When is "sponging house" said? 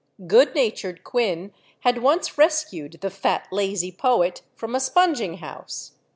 4.79-5.91